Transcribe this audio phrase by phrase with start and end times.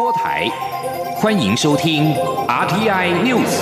[0.00, 0.48] 播台，
[1.16, 2.14] 欢迎收听
[2.48, 3.60] RTI News。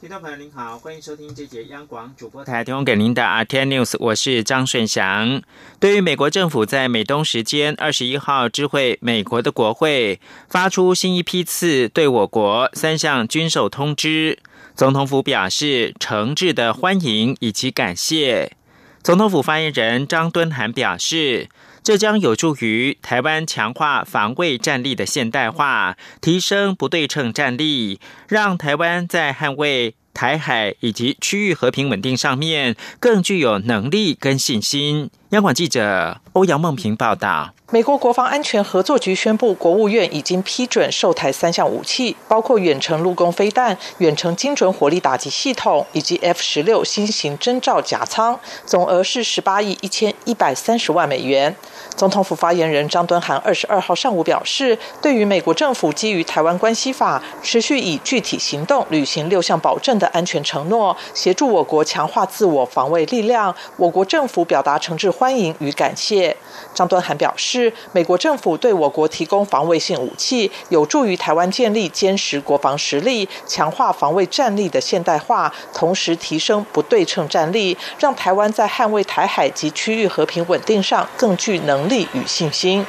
[0.00, 5.42] 听众朋友您好，欢迎收听这节央广主播台提供给您的 RTI News，我是张顺祥。
[5.80, 14.38] 对于美国政府在美东时间二十一号知会美国的国会，发出新一批次对我国三项军售通知。
[14.76, 18.56] 总统府表示诚挚的欢迎以及感谢。
[19.04, 21.48] 总统府发言人张敦涵表示，
[21.84, 35.10] 这将有助于台湾强化防卫战力的现代化，提升不对称战力，让台湾在捍卫台海以及区域和平稳定上面更具有能力跟信心。
[35.34, 37.50] 央广记者欧阳梦平报道。
[37.72, 51.56] 美国国防安全合作局宣布，国务院已经批准售台三项武器，包括远程陆攻飞弹、远程精准火力打击系统以及 F 十六新型侦照甲舱，总额是十八亿一千一百三十万美元。
[51.96, 66.36] 总统府发言人张敦涵二十二号上午表示，对于美国政府基于《台湾关系法》持续以具体行动履行六项保证的安全承诺，协助我国强化自我防卫力量，我国政府表达诚挚欢欢迎与感谢。
[66.74, 82.84] 张敦涵表示，美国政府对我国提供防卫性武器，有助于台湾建立坚实国防实力，强化防卫战力的现代化，同时提升不对称战力，让台湾在捍卫台海及区域和平稳定上更具能力与信心。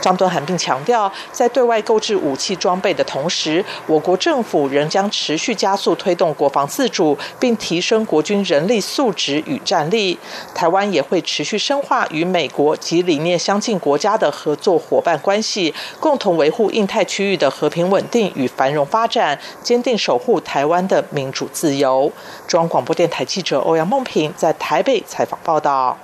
[0.00, 10.18] 张敦涵并强调，在对外购置武器装备的同时，我国政府仍将持续加速推动国防自主，并提升国军人力素质与战力。
[10.54, 22.12] 台湾也会持续深化与美国及邻面相近国家的合作伙伴关系，共同维护印太区域的和平稳定与繁荣发展，坚定守护台湾的民主自由。
[22.46, 25.96] 中央广播电台记者欧阳梦平在台北采访报道。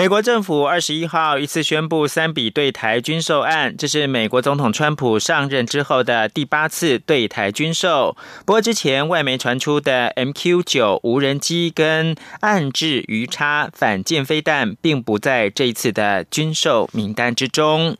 [0.00, 8.16] 美国政府二十一号一次宣布三笔对台军售案，这是美国总统川普上任之后的第八次对台军售。
[8.46, 17.98] 不过，之前外媒传出的 MQ 九无人机跟暗制鱼叉反舰飞弹，并不在这一次的军售名单之中。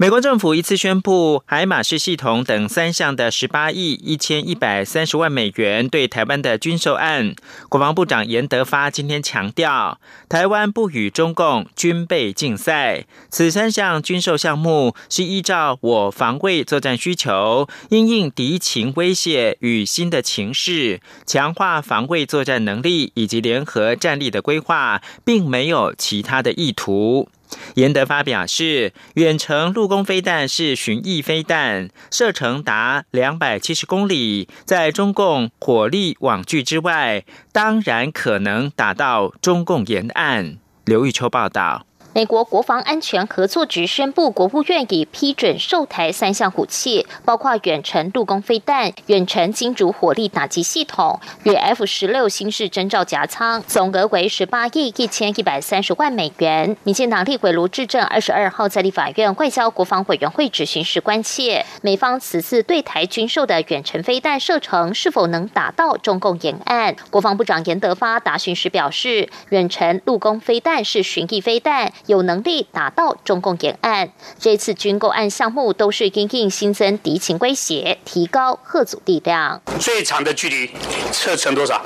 [0.00, 7.34] 美国政府一次宣布海马式系统等三项的十八亿一千一百三十万美元对台湾的军售案，
[7.68, 9.98] 国防部长严德发今天强调，
[10.28, 27.28] 台湾不与中共军备竞赛，此三项军售项目是依照我防卫作战需求，因应敌情威胁与新的情势，强化防卫作战能力以及联合战力的规划，并没有其他的意图。
[27.74, 40.58] 严德发表示，远程陆攻飞弹是巡弋飞弹，射程达两百七十公里，在中共火力网距之外，当然可能打到中共沿岸。
[40.84, 41.87] 刘玉秋报道。
[42.18, 56.76] 美国国防安全合作局宣布，国务院已批准售台三项武器，包括远程陆攻飞弹、远程精准火力打击系统与 F 十六新式侦照夹舱，总额为十八亿一千一百三十万美元。
[56.82, 66.96] 民进党立委卢志正二十二号在立法院外交国防委员会质询时关切，美方此次对台军售的远程飞弹射程是否能达到中共沿岸？
[67.10, 71.92] 国防部长严德发答询时表示，远程陆攻飞弹是巡弋飞弹。
[72.08, 74.10] 有能力打到中共沿岸。
[74.40, 79.60] 这次军购案项目都是因应新增敌情威胁，提高贺阻力量。
[79.78, 80.70] 最长的距离
[81.12, 81.80] 射程多少？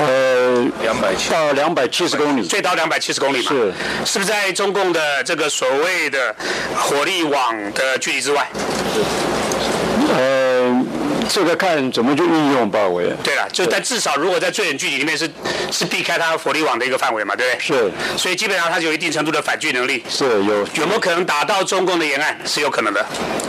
[0.00, 3.50] 呃，两百到两百七十公里，最高两百七十公里嘛？
[3.50, 3.72] 是，
[4.06, 6.34] 是不是在中共的这个所谓的
[6.76, 8.48] 火力网的距离之外？
[8.94, 9.47] 呃。
[11.28, 13.08] 这个看怎么去运用吧，我也。
[13.22, 15.30] 对了，就但至少如果在最远距离里面是
[15.70, 17.60] 是避开它火力网的一个范围嘛，对不对？
[17.60, 17.90] 是。
[18.16, 20.02] 所以基本上它有一定程度的反拒能力。
[20.08, 20.66] 是有。
[20.74, 22.36] 有没有可能打到中共的沿岸？
[22.44, 23.04] 是有可能的。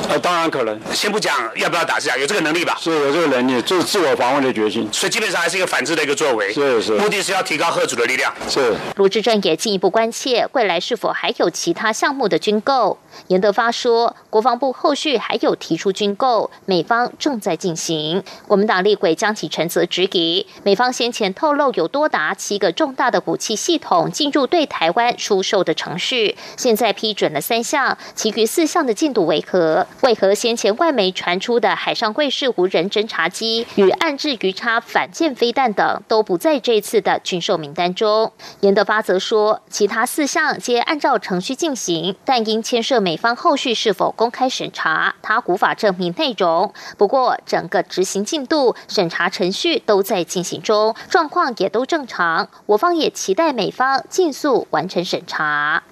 [0.10, 0.80] 呃，当然可能。
[0.94, 2.78] 先不讲要不要打，是讲有这个能力吧？
[2.82, 4.88] 是有这个能力，就是自我防卫的决心。
[4.92, 6.54] 所以基本上还是一个反制的一个作为。
[6.54, 6.94] 是是。
[6.94, 8.34] 目的是要提高核主的力量。
[8.50, 8.76] 是。
[8.96, 12.98] 卢志正也进一步关切未来是否还有其他项目的军购。
[13.28, 18.24] 严德发说，国防部后续还有提出军购，美方正在进进行。
[18.48, 29.86] 国民党立委江启臣则质疑，美方先前透露有多达七个重大的武器系统进入对台湾出售的程序，现在批准了三项，其余四项的进度为何？
[30.02, 38.32] 为何先前外媒传出的海上贵式无人侦察机与暗制鱼叉反舰飞弹等都不在这次的军售名单中？
[38.62, 46.74] 严德发则说，其他四项皆按照程序进行，但因牵涉美方后续是否公开审查，他无法证明内容。
[46.98, 52.48] 不过整整个执行进度、审查程序都在进行中，状况也都正常。
[52.68, 55.84] 我方也期待美方尽速完成审查。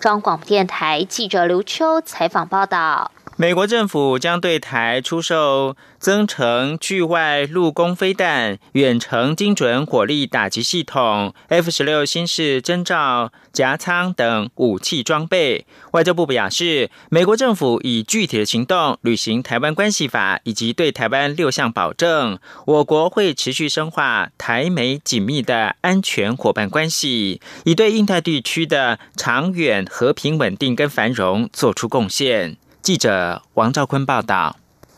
[0.00, 3.10] 中央广播电台记者刘秋采访报道。
[3.40, 15.64] 美国政府将对台出售增程距外陆攻飞弹、远程精准火力打击系统、F 十六新式侦照夹舱等武器装备。
[15.92, 22.38] 外交部表示，美国政府以具体的行动履行《台湾关系法》以及对台湾六项保证。
[22.66, 32.58] 我国会持续深化台美紧密的安全伙伴关系，以对印太地区的长远和平稳定跟繁荣做出贡献。
[32.82, 34.56] 记者王兆坤报道：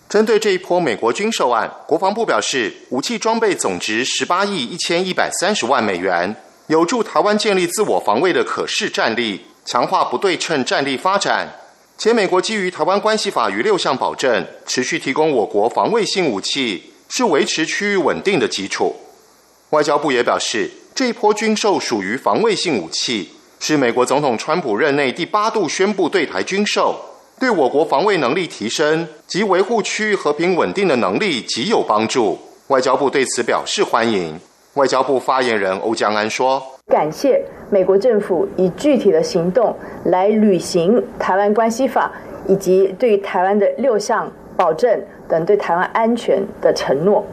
[0.08, 6.36] 针对这一波美国军售案，国防部表示，武器装备总值十八亿一千一百三十万美元，
[6.68, 11.58] 有助台湾建立自我防卫的可视战力，强化不对称战力发展。
[11.98, 18.94] 且美国基于《台湾关系法》与六项保证，持续提供我国防卫性武器，是维持区域稳定的基础。
[19.70, 27.11] 外交部也表示，这一波军售属于防卫性武器，是美国总统川普任内第八度宣布对台军售。
[27.42, 32.38] 对我国防卫能力提升及维护区域和平稳定的能力极有帮助。
[32.68, 34.38] 外交部对此表示欢迎。
[34.74, 42.12] 外交部发言人欧江安说：“感谢美国政府以具体的行动来履行《台湾关系法》
[42.52, 47.24] 以及对台湾的六项保证等对台湾安全的承诺。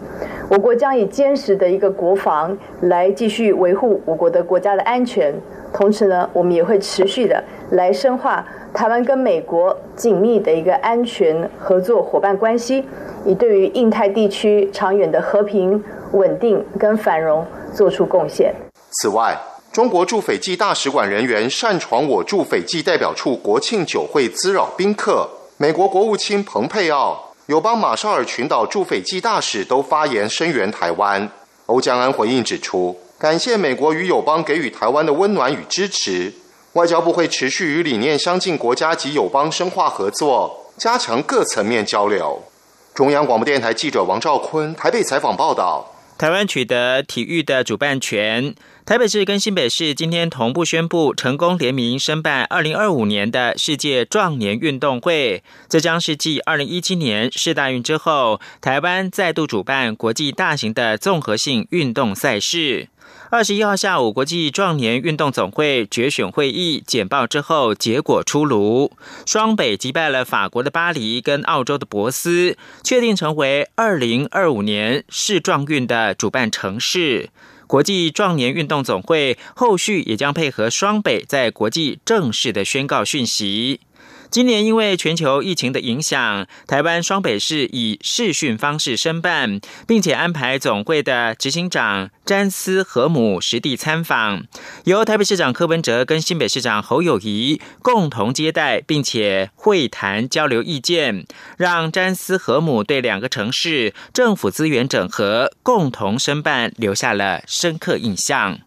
[0.50, 5.34] 我国将以坚实的一个国防来继续维护我国的国家的安全。
[5.72, 12.84] 同时呢，我们也会持续的来深化。”台湾跟美国紧密的一个安全合作伙伴关系，
[13.26, 18.54] 以对于印太地区长远的和平稳定跟繁荣做出贡献。
[19.02, 19.36] 此外，
[19.72, 25.39] 中国驻斐济大使馆人员擅闯我驻斐济代表处国庆酒会，滋扰宾客。
[25.62, 31.30] 美国国务卿蓬佩奥、友邦马绍尔群岛驻斐济大使都发言声援台湾。
[31.66, 36.34] 欧江安回应指出，感谢美国与友邦给予台湾的温暖与支持。
[36.74, 42.42] 外交部会持续与理念相近国家及友邦深化合作，加强各层面交流。
[42.94, 45.86] 中央广播电台记者王兆坤台北采访报道：
[46.20, 48.54] 台湾取得体育的主办权，
[48.86, 55.42] 台北市跟新北市今天同步宣布成功联名申办二零二五年的世界壮年运动会。
[55.70, 62.90] 这将是继二零一七年世大运之后，台湾再度主办国际大型的综合性运动赛事。
[63.30, 68.92] 二十一号下午，国际壮年运动总会决选会议简报之后，结果出炉，
[69.26, 77.30] 双北击败了法国的巴黎跟澳洲的博斯，确定成为二零二五年世壮运的主办城市。
[77.68, 83.80] 国际壮年运动总会后续也将配合双北在国际正式的宣告讯息。
[84.32, 94.44] 今年因为全球疫情的影响，台湾双北市以视讯方式申办，并且安排总会的执行长詹斯和姆实地参访，
[94.84, 101.26] 由台北市长柯文哲跟新北市长侯友谊共同接待，并且会谈交流意见，
[101.58, 108.60] 让詹斯和姆对两个城市政府资源整合、共同申办留下了深刻印象。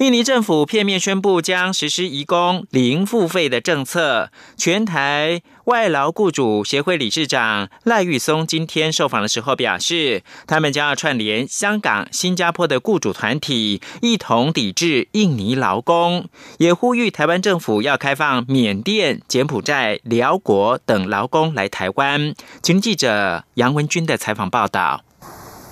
[0.00, 4.30] 印尼政府片面宣布将实施移工零付费的政策。
[4.56, 22.34] 全台外劳雇主协会理事长赖玉松今天受访的时候表示，他们将要串联香港、新加坡的雇主团体，一同抵制印尼劳工，也呼吁台湾政府要开放缅甸、柬埔寨、辽国等劳工来台湾。
[22.62, 25.02] 请记者杨文军的采访报道。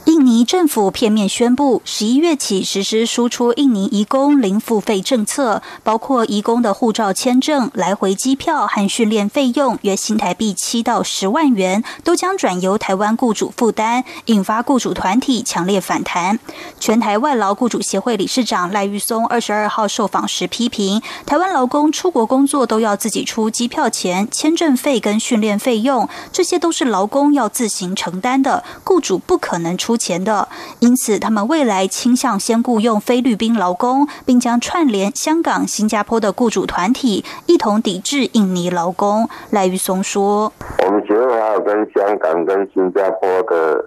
[0.08, 16.38] 印尼政府片面宣布，十一月起实施输出印尼移工零付费政策，包括移工的护照、签证、来回机票和训练费用，约新台币七到十万元，都将转由台湾雇主负担，引发雇主团体强烈反弹。
[16.80, 29.97] 全台外劳雇主协会理事长赖玉松二十二号受访时批评，台湾劳工出国工作都要自己出机票钱、签证费跟训练费用，这些都是劳工要自行承担的，雇主不可能出。
[29.98, 39.28] 钱的，因此他们未来倾向先雇佣菲律宾劳工，并将串联香港、新加坡的雇主团体，一同抵制印尼劳工。
[39.50, 40.52] 赖玉松说
[40.86, 43.84] ：“我们协会还有跟香港、跟新加坡的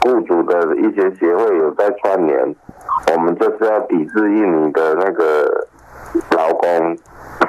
[0.00, 2.54] 雇主的一些协会有在串联，
[3.14, 5.68] 我们就是要抵制印尼的那个
[6.36, 6.96] 劳工。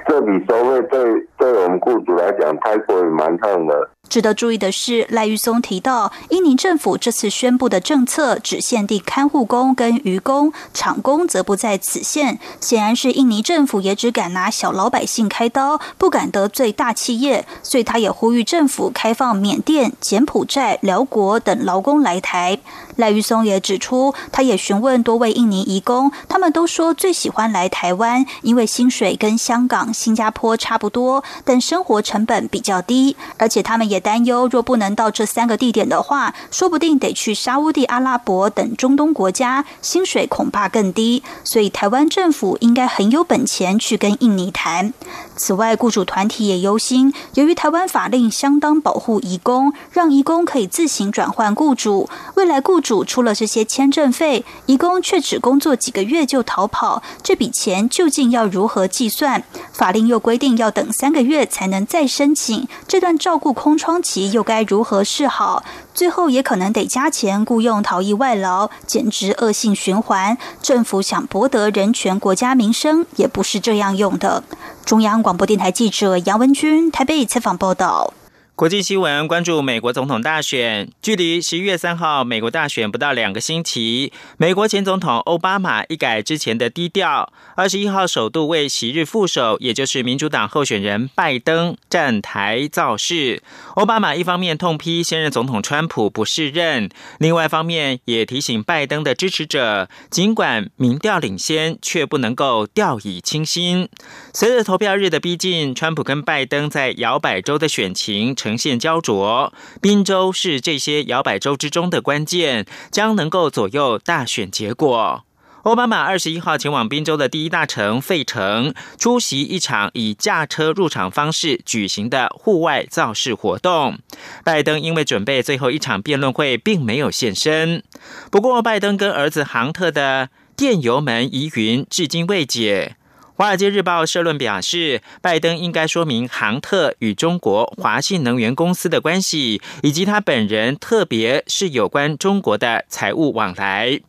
[0.08, 12.40] 这笔收费对对我们雇主来讲太过于蛮横了。”值得注意的是，赖玉松提到，印尼政府这次宣布的政策只限定看护工跟渔工，厂工则不在此限。
[12.62, 22.60] 显然是印尼政府也只敢拿小老百姓开刀，不敢得罪大企业，所以他也呼吁政府开放缅甸、柬埔寨、辽国等劳工来台。
[22.98, 41.24] 赖玉松也指出，他也询问多位印尼移工，他们都说最喜欢来台湾，因为薪水跟香港、新加坡差不多，但生活成本比较低，而且他们也担忧，若不能到这三个地点的话，说不定得去沙乌地阿拉伯等中东国家，薪水恐怕更低。
[41.44, 44.94] 所以台湾政府应该很有本钱去跟印尼谈。
[45.36, 59.44] 此外，雇主团体也忧心，由于台湾法令相当保护移工，让移工可以自行转换雇主，未来雇主出了这些签证费，移工却只工作几个月就逃跑，这笔钱究竟要如何计算？
[59.74, 65.66] 法令又规定要等三个月才能再申请，这段照顾空窗期又该如何是好？
[65.94, 70.38] 最后也可能得加钱雇佣逃逸外劳，简直恶性循环。
[70.62, 74.46] 政府想博得人权、国家民生，也不是这样用的。
[74.86, 78.14] 中央广播电台记者杨文君台北采访报道。
[78.58, 84.12] 国际新闻关注美国总统大选，距离十一月三号美国大选不到两个星期。
[84.38, 93.44] 美国前总统奥巴马一改之前的低调，二十一号首度为昔日副手，也就是民主党候选人拜登站台造势。
[93.76, 103.88] 奥巴马一方面痛批现任总统川普不适任，另外一方面也提醒拜登的支持者，尽管民调领先，却不能够掉以轻心。
[104.34, 108.36] 随着投票日的逼近，川普跟拜登在摇摆州的选情。
[108.48, 109.52] 呈现焦灼，
[109.82, 115.26] 宾州是这些摇摆州之中的关键，将能够左右大选结果。
[115.64, 124.00] 奥巴马二十一号前往宾州的第一大城费城，出席一场以驾车入场方式举行的户外造势活动。
[124.46, 127.84] 拜登因为准备最后一场辩论会，并没有现身。
[128.32, 132.96] 不过，拜登跟儿子杭特的电油门疑云至今未解。
[133.38, 144.00] 《华尔街日报》社论表示，拜登应该说明杭特与中国华信能源公司的关系，以及他本人，特别是有关中国的财务往来。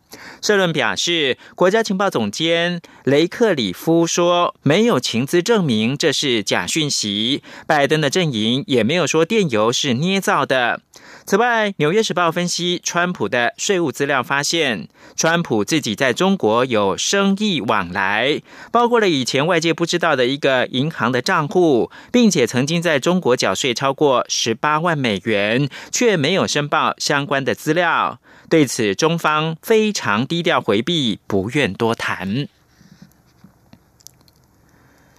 [0.40, 7.42] 社论表示，国家情报总监雷克里夫说，没有情资证明这是假讯息。
[7.66, 10.80] 拜登的阵营也没有说电邮是捏造的。
[11.24, 18.40] 此外，《纽约时报》分析，川普的税务资料发现，川普自己在中国有生意往来，
[18.72, 28.18] 包括了以前外界不知道的一个银行的账户，并且曾经在中国缴税超过十八万美元，却没有申报相关的资料。
[28.48, 32.48] 对此，中方非常低调回避，不愿多谈。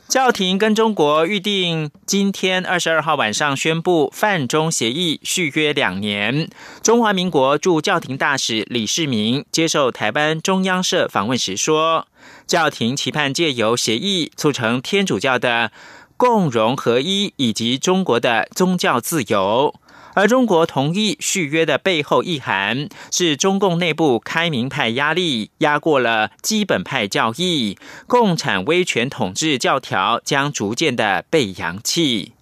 [0.07, 6.49] 教廷跟中国预定今天二十二号晚上宣布泛中协议续约两年。
[6.81, 12.07] 中华民国驻教廷大使李世民接受台湾中央社访问时说，
[12.47, 15.71] 教廷期盼借由协议促成天主教的
[16.17, 19.75] 共荣合一，以及中国的宗教自由。
[20.19, 32.33] 而中国同意续约的背后意涵，是中共内部开明派压力压过了基本派教义，共产威权统治教条将逐渐的被扬弃。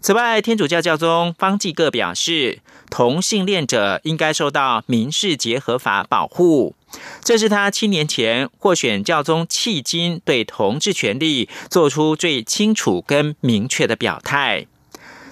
[0.00, 6.74] 此外，天主教教宗方济各表示，同性恋者应该受到民事结合法保护，
[7.22, 14.66] 这是他七年前获选教宗迄今对同志权利做出最清楚跟明确的表态。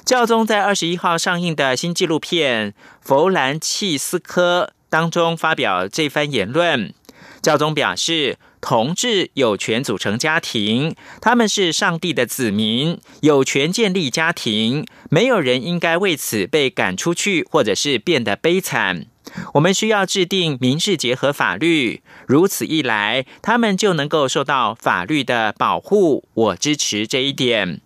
[0.06, 2.70] 教宗在二十一号上映的新纪录片
[3.00, 6.94] 《弗兰契斯科》当中发表这番言论。
[7.42, 19.06] 教宗表示，同志有权组成家庭，他们是上帝的子民，有权建立家庭，没有人应该为此被赶出去，或者是变得悲惨。
[19.54, 26.28] 我们需要制定民事结合法律，如此一来，他们就能够受到法律的保护。
[26.32, 27.80] 我支持这一点。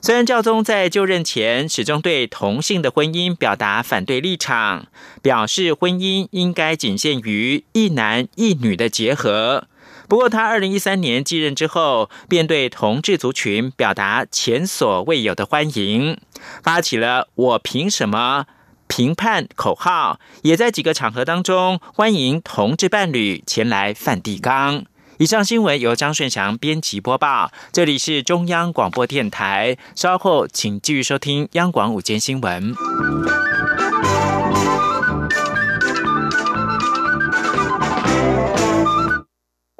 [0.00, 4.86] 虽然教宗在就任前始终对同性的婚姻表达反对立场，
[5.20, 9.66] 表示婚姻应该仅限于一男一女的结合，
[10.08, 16.16] 不过他二零一三年继任之后，便对同志族群表达前所未有的欢迎，
[16.62, 18.46] 发起了“我凭什么
[18.86, 24.84] 评判”口号，也在几个场合当中欢迎同志伴侣前来梵蒂冈。
[25.18, 29.76] 以上新闻由张顺祥编辑播报，这里是中央广播电台。
[29.96, 32.72] 稍后请继续收听央广午间新闻。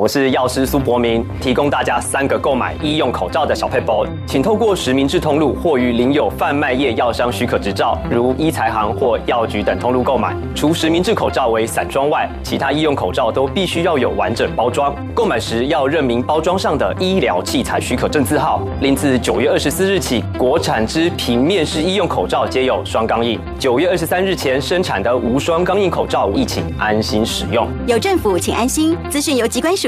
[0.01, 10.37] 我是药师苏博明，提供大家三个购买医用口罩的小配包，请透过实名制通路或于领有贩卖业药商许可执照，如医材行或药局等通路购买。
[10.55, 14.95] 除实名制口罩为散装外，其他医用口罩都必须要有完整包装。
[15.13, 18.63] 购买时要认明包装上的医疗器材许可证字号。
[18.81, 23.37] 另自九月二十四日起，国产之平面式医用口罩皆有双钢印。
[23.59, 27.67] 九月二十三日前生产的无双钢印口罩，亦请安心使用。
[27.89, 28.97] 有政府，请安心。
[29.11, 29.88] 资讯由机关署。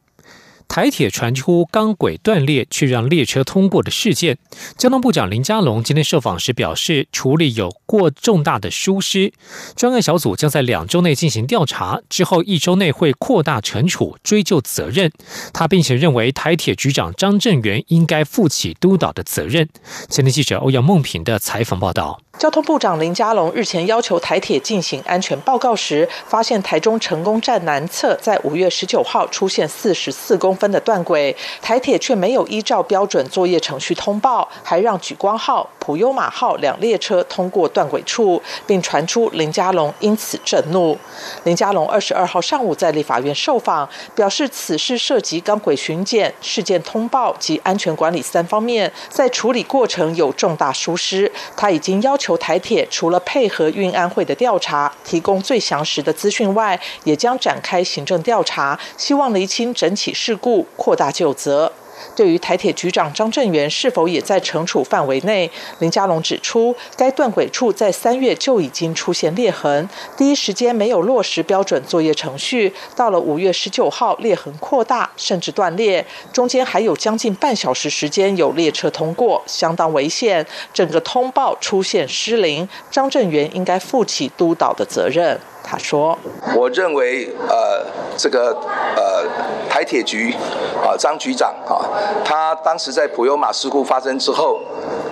[0.71, 4.37] 台铁传出钢轨断裂，却让列车通过的事件，
[4.77, 9.33] 交通部长林佳龙今天受访时表示，处理有过重大的疏失，
[9.75, 15.11] 专案小组将在两周内进行调查，之后一周内会扩大惩处，追究责任。
[15.51, 19.67] 他并且认为台铁局长张振元应该负起督导的责任。
[20.07, 22.21] 前天记者欧阳梦平的采访报道。
[22.41, 40.95] 交通部长林佳龙日前要求台铁进行安全报告时，发现台中成功站南侧在五月十九号出现四十四公分的断轨，台铁却没有依照标准作业程序通报，还让莒光号、普悠马号两列车通过断轨处，并传出林佳龙因此震怒。
[41.43, 52.37] 林佳龙二十二号上午在立法院受访，表示此事涉及钢轨巡检、事件通报及安全管理三方面，在处理过程有重大疏失，他已经要求。
[52.37, 61.71] 台铁除了配合运安会的调查，提供最详实的资讯外，也将展开行政调查，希望厘清整起事故，扩大就责。
[62.15, 85.39] 对于台铁局长张振元是否也在惩处范围内，林佳龙指出，该断轨处在三月就已经出现裂痕，第一时间没有落实标准作业程序，到了五月十九号裂痕扩大，甚至断裂，中间还有将近半小时时间有列车通过，相当危险，整个通报出现失灵，张振元应该负起督导的责任。
[85.71, 86.19] 他说
[86.53, 87.85] ：“我认为，呃，
[88.17, 88.49] 这个
[88.97, 89.23] 呃
[89.69, 90.35] 台铁局
[90.83, 91.79] 啊张局长啊，
[92.25, 94.59] 他当时在普悠马事故发生之后，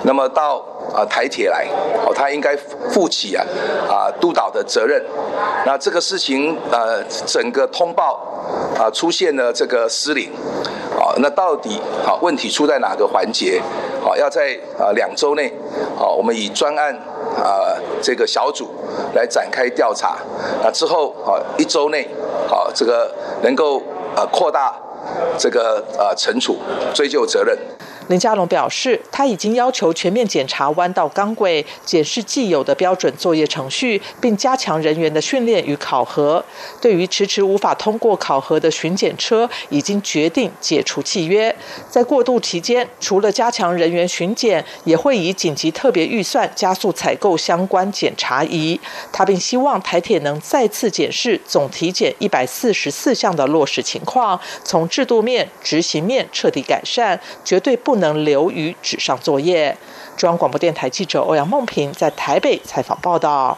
[0.03, 0.57] 那么到
[0.93, 1.65] 啊台铁来，
[2.05, 2.57] 哦，他应该
[2.91, 3.45] 负起啊
[3.87, 5.01] 啊督导的责任。
[5.65, 8.19] 那这个事情呃整个通报
[8.77, 10.29] 啊出现了这个失灵，
[10.99, 13.61] 啊，那到底啊问题出在哪个环节？
[14.03, 15.47] 好，要在啊两周内，
[15.97, 16.99] 啊，我们以专案。”
[17.37, 18.69] 啊，这个小组
[19.13, 20.17] 来展开调查，
[20.63, 22.07] 啊之后啊，一周内，
[22.49, 23.81] 啊，这个能够
[24.15, 24.75] 啊扩大
[25.37, 26.57] 这个啊惩处，
[26.93, 27.57] 追究责任。
[28.09, 36.43] 林佳龙表示，他已经要求全面检查弯道钢轨，检视既有的标准作业程序，并加强人员的训练与考核。
[36.81, 41.55] 对于迟迟无法通过考核的巡检车，已经决定解除契约。
[41.87, 48.79] 在过渡期间，除了加强人员巡检，也会以紧急特别预算加速采购相关检查仪。
[49.11, 57.98] 他并希望台铁能再次检视总体检一百四十四项的落实情况，从制度面、执行面彻底改善，绝对不。
[57.99, 59.77] 能留于纸上作业。
[60.17, 63.57] 中央广播电台记者欧阳梦平在台北采访报道。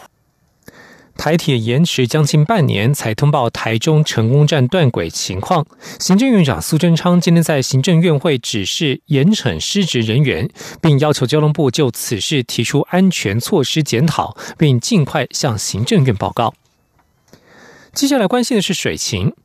[1.18, 5.68] 台铁延迟将近半年才通报台中成功站断轨情况。
[6.00, 10.50] 行政院长苏贞昌今天在行政院会指示严惩失职人员，
[10.82, 16.56] 并要求交通部就此事提出安全措施检讨，并尽快向行政院报告。
[17.94, 19.36] 接下来关心的是水情。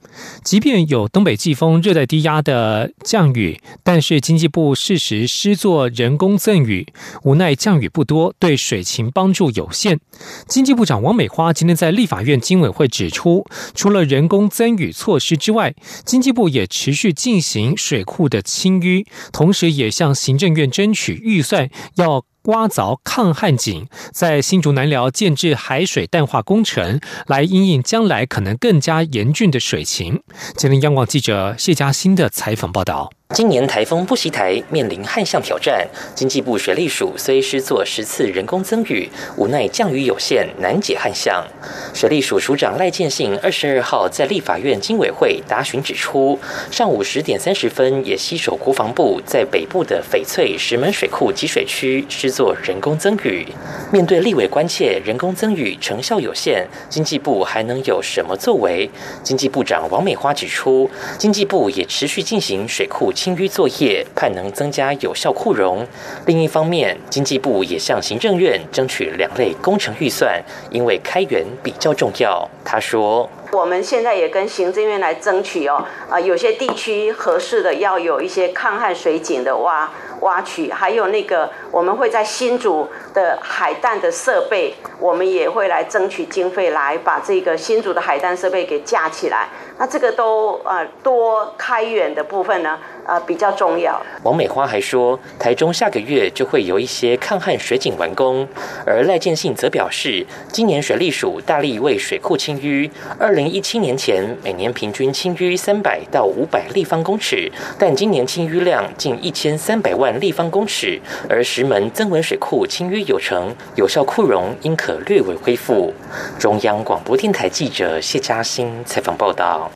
[0.43, 6.87] 即便有东北季风、热带低压的降雨，但是经济部适时施作人工赠雨，
[7.25, 9.99] 无奈降雨不多，对水情帮助有限。
[10.47, 15.75] 经济部长王美花今天在立法院经委会指出，除了人工增雨措施之外，
[16.05, 22.25] 经济部也持续进行水库的清淤，同时也向行政院争取预算，要。
[22.47, 30.23] 挖凿抗旱井，在新竹南寮建制海水淡化工程，来应应将来可能更加严峻的水情。
[30.57, 33.11] 吉林央广记者谢佳欣的采访报道。
[33.35, 35.87] 今年台风不袭台，面临旱象挑战。
[36.15, 41.45] 经济部水利署虽施作十次人工增雨，无奈降雨有限，难解旱象。
[41.93, 46.39] 水利署署长赖建信二十二号在立法院经委会答询指出，
[46.71, 53.45] 上午十点三十分也携手国防部，在北部的翡翠石门水库集水区施作人工增雨。
[53.93, 58.89] 面对立委关切人工增雨成效有限，经济部还能有什么作为？
[59.25, 63.13] 经济部长王美花指出，经济部也持续进行水库。
[63.17, 65.85] 清淤作业，盼能增加有效库容。
[66.27, 72.47] 另一方面，经济部也向行政院争取两类工程预算，因为开源比较重要。
[72.63, 73.29] 他说。
[73.53, 89.49] 我们现在也跟行政院来争取哦，啊，有些地区合适的要有一些抗旱水井的挖挖取，还有那个我们会在新竹的海淡的设备，我们也会来争取经费来把这个新竹的海淡设备给架起来。
[89.79, 92.79] 那这个都呃多开源的部分呢？
[93.07, 94.01] 呃，比较重要。
[94.25, 98.49] 王美花还说，台中下个月就会有一些抗旱水井完工，
[98.85, 115.93] 而赖建信则表示，今年水利署大力为水库清淤，二零一七年前每年平均清淤三百到五百立方公尺，但今年清淤量近一千三百万立方公尺，而石门增文水库清淤有成，有效库容应可略为恢复。
[116.39, 119.71] 中央广播电台记者谢嘉欣采访报道。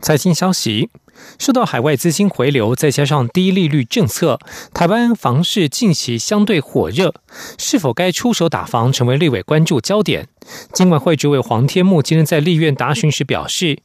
[0.00, 0.88] 财经消息。
[1.38, 4.38] 受到海外资金回流，再加上低利率政策，
[4.72, 7.14] 台湾房市近期相对火热，
[7.58, 10.28] 是否该出手打房，成为立委关注焦点。
[10.72, 13.78] 金管会主委黄天木今天在立院答询时表示，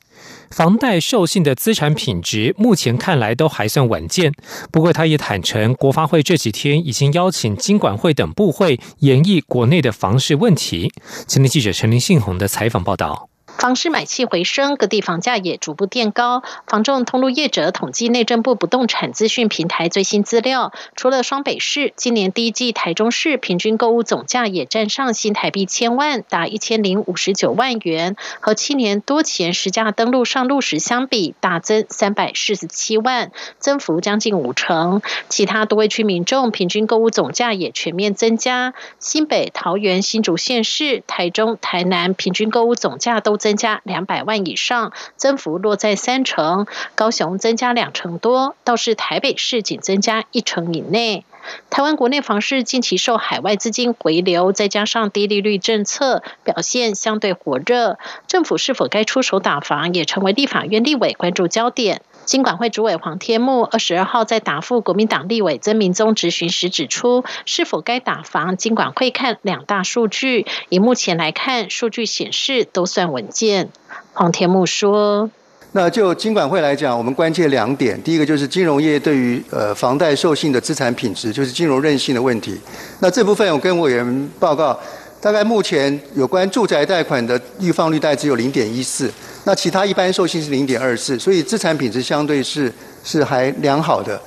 [0.52, 4.32] 房贷授信的资产品质目前看来都还算稳健。
[4.72, 10.94] 不过，他也坦诚，国发会这几天已经邀请金管会等部会研议国内的房市问题。
[11.28, 13.31] 前天记者陈林信宏的采访报道。
[13.58, 16.42] 房市买气回升，各地房价也逐步垫高。
[16.66, 35.04] 房仲通路业者统计内政部不动产资讯平台最新资料，除了双北市，今年第一季台中市平均购物总价也占上新台币千万，达一千零五十九万元，和七年多前实价登录上路时相比，大增三百四十七万，增幅将近五成。
[35.30, 43.52] 其他多位区民众平均购物总价也全面增加，新北、桃园、新竹县市、台中、台南平均购物总价都增。
[43.62, 51.26] 加两百万以上，增幅落在三成；高雄增加两成多，倒是台北市仅增加一成以内。
[51.70, 58.00] 台湾国内房市近期受海外资金回流，再加上低利率政策，表现相对火热。
[58.26, 62.02] 政府是否该出手打房，也成为立法院立委关注焦点。
[62.26, 70.46] 金管会主委黄天木二十二号在答复国民党立委曾明宗质询时指出，是否该打房，金管会看两大数据。
[70.70, 73.70] 以目前来看，数据显示都算稳健。
[74.14, 75.30] 黄天木说
[75.74, 82.58] ：“那就金管会来讲，我们关切两点，第一个就是金融业对于呃房贷授信的资产品质，就是金融韧性的问题。
[83.00, 84.80] 那这部分我跟委员报告，
[85.20, 89.12] 大概目前有关住宅贷款的预放率贷只有零点一四。”
[89.44, 92.72] 那其他一般授信是零点二四，所以资产品质相对是
[93.04, 94.20] 是还良好的。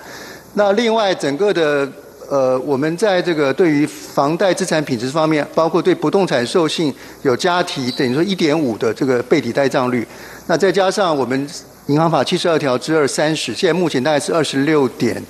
[0.55, 1.88] 那另外整个的
[2.29, 10.07] 呃，我们在这个对于房贷资产品质方面，包括对不动产授信有加提，等于说一点五的这个备抵贷账率。
[10.46, 11.48] 那再加上我们
[11.87, 15.22] 银行法七十二条之二三十，现在目前大概是二十六点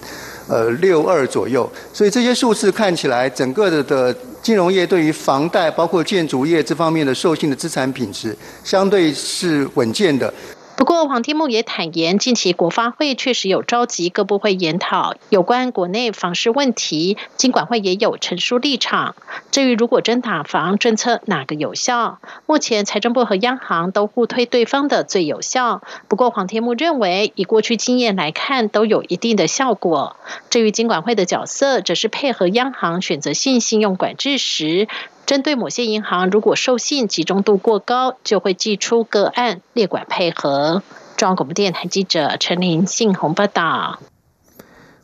[0.48, 1.70] 呃六二左右。
[1.92, 4.16] 所以这些数字看起来，整个的的。
[4.44, 10.30] 金融业对于房贷，包括建筑业这方面的授信的资产品质，相对是稳健的。
[10.76, 19.14] 不过，黄天木也坦言，近期国发会确实有召集各部会研讨有关国内房市问题，金管会也有陈述立场。
[19.52, 25.80] 至于如果真打房政策哪个有效，目前财政部和央行都互推对方的最有效。
[26.08, 30.16] 不过，黄天木认为，以过去经验来看，都有一定的效果。
[30.50, 34.88] 至于金管会的角色，则是配合央行选择性信用管制时。
[35.26, 40.82] 针对某些银行，如果授信集中度过高，就会寄出个案列管配合。
[41.16, 44.00] 中央广播电台记者陈琳信洪报道。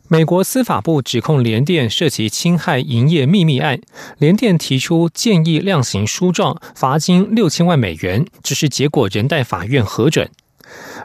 [0.07, 3.79] 美国司法部指控联电涉及侵害营业秘密案，
[4.17, 10.29] 联电提出建议量刑书状，罚金六千万美元，只是结果仍待法院核准。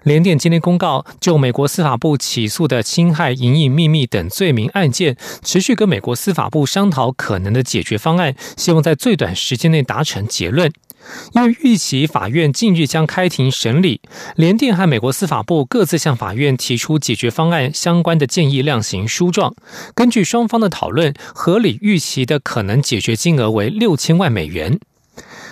[0.06, 10.72] 联电今天公告，就美国司法部起诉的侵害营业秘密等罪名案件，持续跟美国司法部商讨可能的解决方案，希望在最短时间内达成结论。
[11.32, 14.00] 因为预期法院近日将开庭审理，
[14.36, 19.56] 联电和美国司法部各自向法院提出解决方案相关的建议量刑书状。
[19.96, 24.78] 根据双方的讨论，合理预期的可能解决金额为六千万美元。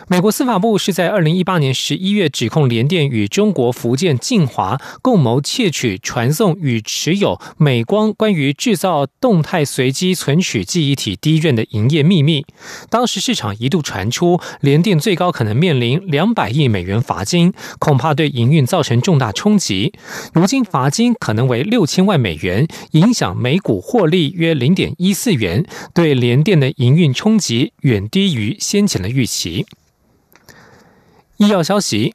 [0.07, 12.45] 美国司法部是在二零一八年十一月指控联电与中国福建晋华共谋窃取、传送与持有美光关于制造动态随机存取记忆体低润的营业秘密。
[12.90, 19.95] 当时市场一度传出联电最高可能面临两百亿美元罚金，恐怕对营运造成重大冲击。
[20.35, 25.64] 如今罚金可能为六千万美元，影响每股获利约零点一四元，
[25.95, 29.64] 对联电的营运冲击远低于先前的预期。
[31.45, 32.15] 医药消息：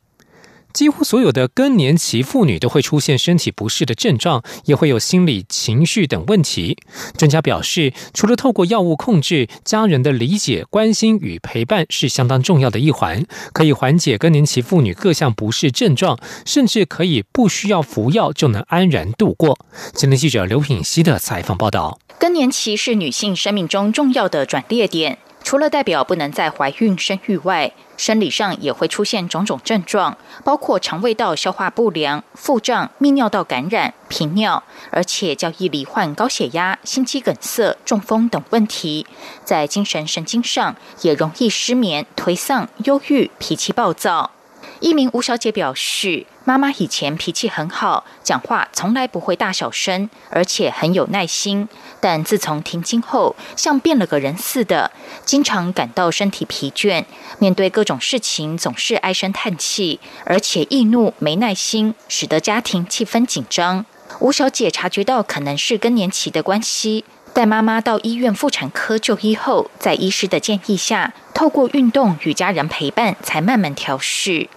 [0.74, 6.78] 几乎所有的更年期妇女都会出现身体不适的症状，也会有心理、情绪等问题。
[7.15, 19.60] 专家表示，除了透过药物控制，家人的理解、关心与陪伴是相当重要的一环，可以缓解更年期妇女各项不适症状，甚至可以不需要服药就能安然度过。
[19.94, 25.20] 今天记者刘品希的采访报道：更年期是女性生命中重要的转捩点。
[25.42, 39.05] 除了代表不能再怀孕生育外，生理上也会出现种种症状，包括肠胃道消化不良、腹胀、泌尿道感染、频尿，而且较易罹患高血压、心肌梗塞、中风等问题。
[39.43, 44.31] 在精神神经上，也容易失眠、颓丧、忧郁、脾气暴躁。
[44.80, 51.68] 一名吴小姐表示，妈妈以前脾气很好，讲话从来不会大小声，而且很有耐心。
[52.00, 54.92] 但自从停经后，像变了个人似的，
[55.26, 57.04] 经常感到身体疲倦，
[57.39, 63.86] 面对各种事情总是唉声叹气，而且易怒、没耐心，使得家庭气氛紧张。
[64.20, 74.48] 吴小姐察觉到可能是更年期的关系，带妈妈到医院妇产科就医后，在医师的建议下，透过运动与家人陪伴，才慢慢调试。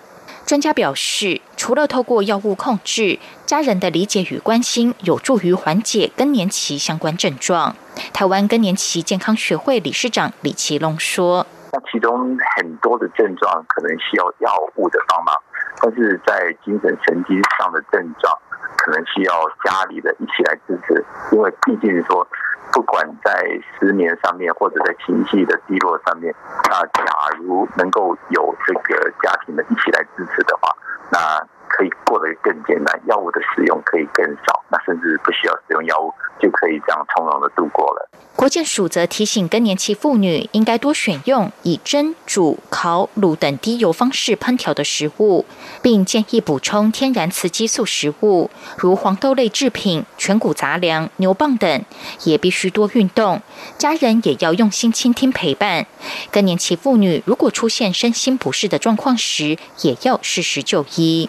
[0.45, 7.75] 专家表示，除了透过药物控制，家人的理解与关心有助于缓解更年期相关症状。
[8.13, 15.35] 台湾更年期健康学会理事长李奇龙说：“那其中很多的症状可能需要药物的帮忙，
[15.81, 18.37] 但是在精神神经上的症状，
[18.77, 19.33] 可能需要
[19.65, 22.27] 家里的一起来支持，因为毕竟说。”
[22.73, 23.33] 不管在
[23.79, 26.35] 失眠上面，或者在情绪的低落上面，
[26.71, 27.05] 那假
[27.39, 30.75] 如能够有这个家庭的一起来支持的话，
[31.11, 31.47] 那。
[31.73, 38.09] 可以过得更简单，药物的使用可以更少，那甚至不需要使用药物就可以这样从容的度过了。
[38.37, 45.45] 国健署则提醒更年期妇女应该多选用以蒸、煮、烤、卤等低油方式烹调的食物，
[45.83, 51.85] 并建议补充天然雌激素食物，如黄豆类制品、全谷杂粮、牛蒡等。
[52.25, 53.43] 也必须多运动，
[53.79, 55.87] 家人也要用心倾听陪伴。
[56.31, 61.29] 更年期妇女如果出现身心不适的状况时，也要适时就医。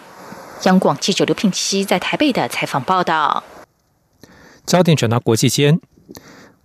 [0.62, 3.44] 央广记者刘聘熙在台北的采访报道。
[4.64, 5.78] 焦点转到国际间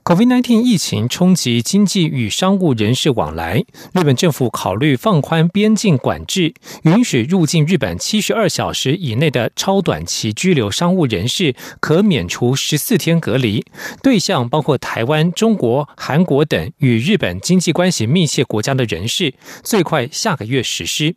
[0.05, 3.65] ，COVID-19 疫情冲击经济与商务人士往来。
[3.93, 13.65] 日本政府考虑放宽边境管制，允许入境日本七十二小时以内的超短期居留商务人士可免除十四天隔离，
[14.01, 21.15] 对象包括台湾、中国、韩国等与日本经济关系密切国家的人士，最快下个月实施。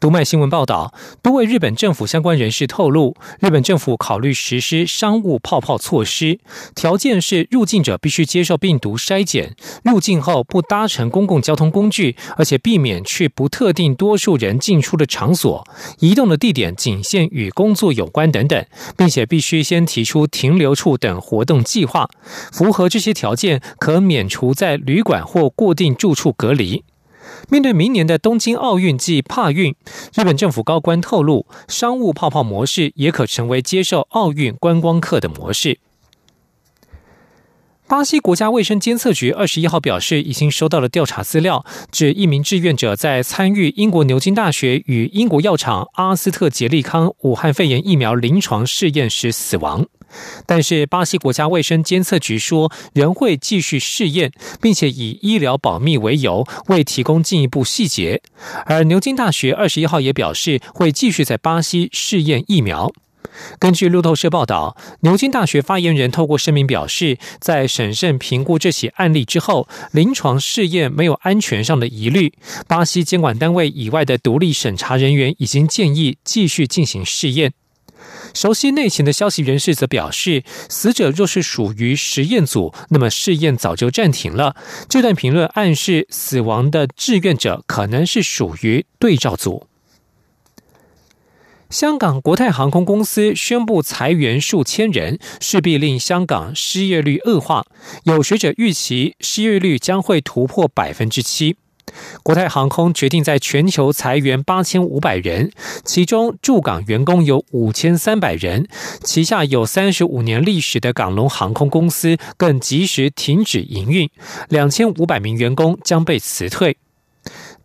[0.00, 6.38] 读卖新闻报道，多位日本政府相关人士透露，日本政府考虑实施商务泡泡措施，
[6.74, 15.66] 条件是入境者必须接受病毒筛检，入境后不搭乘公共交通工具，而且避免去不特定多数人进出的场所，
[16.00, 18.64] 移动的地点仅限与工作有关等等，
[18.96, 22.08] 并且必须先提出停留处等活动计划，
[22.52, 26.84] 符合这些条件可免除在旅馆或固定住处隔离。
[27.48, 29.74] 面对明年的东京奥运暨帕运，
[30.14, 35.78] 日本政府高官透露，商务泡泡模式也可成为接受奥运观光客的模式。
[37.88, 49.86] 巴西国家卫生监测局二十一号表示，已经收到了调查资料，指一名志愿者在参与英国牛津大学与英国药厂阿斯特捷利康武汉肺炎疫苗临床试验时死亡。
[50.46, 58.22] 但是，巴西国家卫生监测局说仍会继续试验，并且以医疗保密为由未提供进一步细节。
[58.64, 62.92] 而牛津大学二十一号也表示会继续在巴西试验疫苗。
[63.58, 72.32] 根据路透社报道，牛津大学发言人透过声明表示，在审慎评估这起案例之后，临床试验没有安全上的疑虑。
[72.66, 77.52] 巴西监管单位以外的独立审查人员已经建议继续进行试验。
[78.34, 84.56] 熟悉内情的消息人士则表示，死者若是属于实验组，那么试验早就暂停了。
[84.88, 89.66] 这段评论暗示，死亡的志愿者可能是属于对照组。
[91.68, 97.64] 香港国泰航空公司宣布裁员数千人，势必令香港失业率恶化。
[98.04, 101.56] 有学者预期，失业率将会突破百分之七。
[102.22, 105.50] 国泰航空决定在全球裁员八千五百人，
[105.84, 108.66] 其中驻港员工有五千三百人，
[109.02, 114.08] 旗下有三十五年历史的港龙航空公司更及时停止营运，
[114.48, 116.76] 两千五百名员工将被辞退。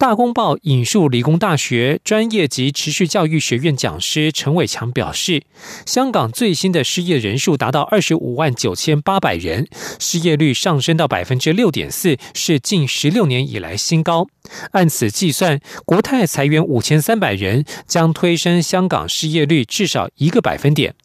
[0.02, 5.44] 大公报引述理工大学专业及持续教育学院讲师陈伟强表示，
[5.86, 9.68] 香港最新的失业人数达到二十五万九千八百人，
[10.00, 14.26] 失业率上升到百分之六点四，是近十六年以来新高。
[14.72, 20.96] 按此计算，国泰裁员五千三百人，将推升香港失业率至少一个百分点。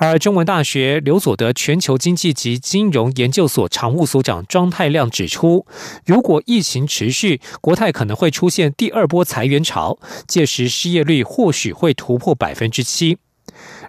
[0.00, 5.66] 而中文大学刘佐德全球经济及金融研究所常务所长庄太亮指出，
[6.06, 13.18] 如果疫情持续，国泰可能会出现第二波裁员潮，届时失业率或许会突破百分之七。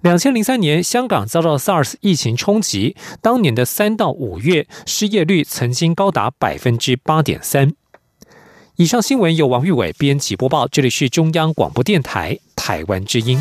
[0.02, 7.74] 两千零三年，香港遭到 SARS 疫情冲击，当年的三到五月，失业率曾经高达百分之八点三。
[8.78, 13.40] 以上新闻由王玉伟编辑播报，这里是中央广播电台台湾之音。